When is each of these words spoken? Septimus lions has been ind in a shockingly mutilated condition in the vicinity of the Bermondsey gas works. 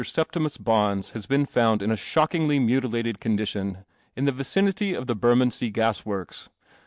Septimus 0.03 0.57
lions 0.65 1.11
has 1.11 1.27
been 1.27 1.45
ind 1.55 1.83
in 1.83 1.91
a 1.91 1.95
shockingly 1.95 2.57
mutilated 2.57 3.19
condition 3.19 3.85
in 4.15 4.25
the 4.25 4.31
vicinity 4.31 4.95
of 4.95 5.05
the 5.05 5.13
Bermondsey 5.15 5.69
gas 5.69 6.03
works. 6.07 6.49